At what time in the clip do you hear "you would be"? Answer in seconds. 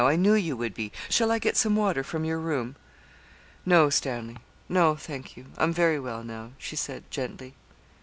0.33-0.91